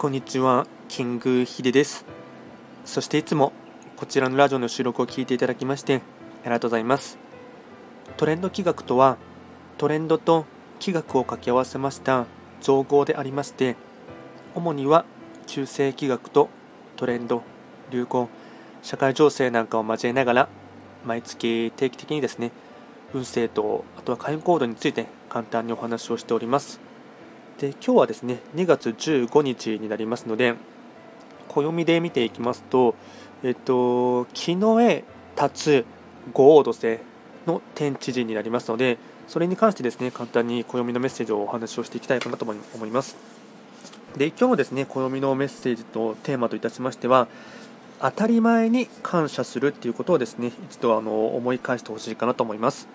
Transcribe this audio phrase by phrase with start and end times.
[0.00, 2.06] こんにちは、キングヒデです。
[2.86, 3.52] そしていつも
[3.98, 7.18] こちらのラジオの収録を聞いていただきましてありがとうございます。
[8.16, 9.18] トレンド企画とは、
[9.76, 10.46] トレンドと
[10.78, 12.24] 企画を掛け合わせました
[12.62, 13.76] 造語でありまして、
[14.54, 15.04] 主には
[15.46, 16.48] 中世企画と
[16.96, 17.42] トレンド、
[17.90, 18.30] 流行、
[18.82, 20.48] 社会情勢なんかを交えながら、
[21.04, 22.52] 毎月定期的にですね、
[23.12, 26.89] 運勢とあとは会員コードについて簡単にお話をしております。
[27.60, 30.54] で今日はですね2月15日になりますので
[31.48, 32.94] 暦で見ていきますと、
[33.42, 35.04] えっと、木の絵
[35.38, 35.84] 立つ
[36.32, 37.00] 五王土星
[37.46, 38.96] の天地人になりますので
[39.28, 43.16] それに関してですね簡単に暦のメッセージをお話をしていきたいかなと思います。
[44.16, 47.28] で今日のですね暦のメッセージとテーマといたしましては
[48.00, 52.88] 当たり前に感謝するっていうことをですね一度あの思い返してほしいかなと思います。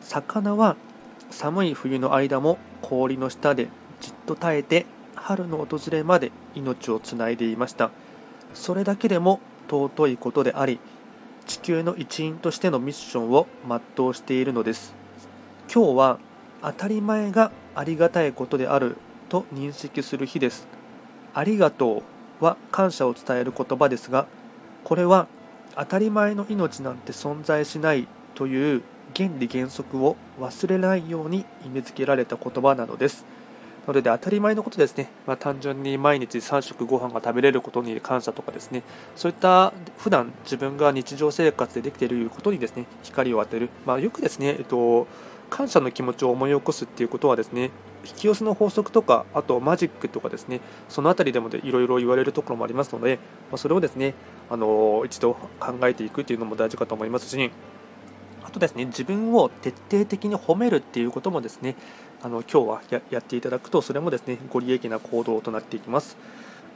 [0.00, 0.76] 魚は
[1.30, 3.68] 寒い冬の間も氷の下で
[4.02, 7.90] じっと耐えて春の訪れまで命をつないでいました。
[8.52, 10.78] それだけでも尊いことであり
[11.46, 14.94] 地球の一員としてのミッションを全うしているのです。
[15.72, 16.18] 今日は
[16.62, 18.96] 当たり前がありがたいことである
[19.28, 20.66] と認識する日です。
[21.32, 22.02] ありがと
[22.40, 24.26] うは感謝を伝える言葉ですが
[24.84, 25.28] これは
[25.76, 28.82] 当たり前の命なんて存在しないという
[29.16, 33.24] 原理原則を忘れないように意味付けられた言葉なのです。
[33.86, 38.82] なので当たり前のことですね、まあ、単純に毎日3食ご飯が食べれることに感謝とかですね、
[39.16, 45.08] そういった普段自分が日常生活でできていることにですね光を当てる、まあ、よくですね、えっと、
[45.50, 47.70] 感謝の気持ちを思い起こすっていうことはですね、
[48.04, 53.16] 引き寄せの法則とか、あとマジックとかですね、そのあたりでもいろいろ言われるところもありますので、
[53.50, 54.14] まあ、それをですね、
[54.48, 57.50] あの一度考えていくというのも大事かと思いますし、
[58.52, 61.74] とですね、自分を徹底的に褒めるっていうこともですね、
[62.22, 66.16] あの今日はやっていただくと、それもですね、ご利益な行動となっていきます。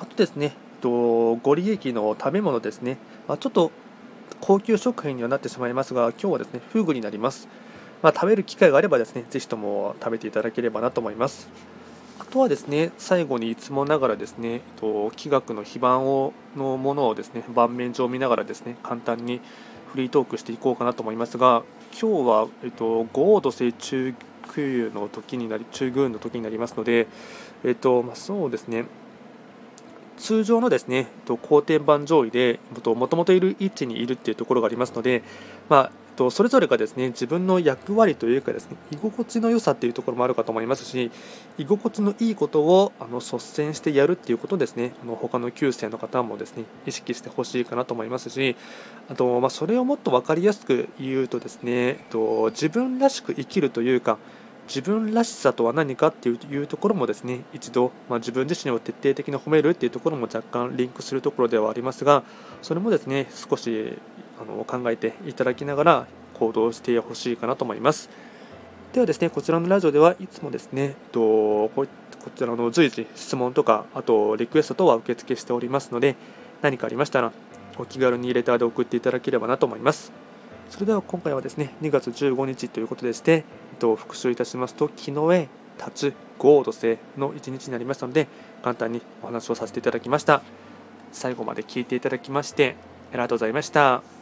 [0.00, 3.70] あとですね、とご利益の食べ物ですね、まあ、ちょっと
[4.40, 7.48] 高級食品にはなってしまいますが、今日はですね、フグになります。
[8.02, 11.48] まあ、食べる機会があればですね、ぜひとも食べていただければなと思います。
[12.18, 19.40] あとはですね、最後にいつもながらですね、と気学の非番をのものをですね、盤面上見ながらですね、簡単に
[19.92, 21.62] フリートークしていこうかなと思いますが、
[21.98, 24.14] 今日は、えっと、豪土星中
[24.48, 27.06] 空の時になり、中軍の時になりますので、
[27.64, 28.84] えっとまあ、そうですね、
[30.18, 35.22] 通常のですね、と後天板上位でもともといる位置にいるっていうところがありますので、
[35.70, 41.12] まあ、とそれぞれがですね自分の役割というかですね居心地の良さっていうところもあるかと思いますし
[41.58, 48.56] 居心地のいいことをあの率先してやるっていうことですねあの他の9世の方もですね意識してほしいかなと思いますし
[49.08, 54.18] あと、まあ、それをもっと分かりやすく言うとですねえっと自分らしく生きるというか
[54.66, 62.24] 自分らしさとは何かっていうところもですね一度、まあ、自分自身を徹底的に褒めるっていうところも若干リンクするところではありますが
[62.62, 63.96] それもですね少し
[64.40, 68.10] あの考えていただきながら行動してほしいかなと思います。
[68.92, 71.20] ではですね、こちらのラジオではいつもですね、と
[71.70, 71.86] こ
[72.34, 76.16] ちらの随時質問とか、あとリクエスト等は受付しておりますので、
[76.62, 77.32] 何かありましたら
[77.78, 80.12] お気軽にレターで送っていただければなと思います。
[80.70, 83.38] それでは今回はですね、2月15日ということでして、え
[83.74, 85.48] っと、復習いたしますと、昨日へ
[85.78, 88.26] 立つ豪土星の一日になりましたので、
[88.62, 90.42] 簡単にお話をさせていただきました。
[91.12, 92.76] 最後まで聞いていただきまして、
[93.12, 94.15] ありがとうございました。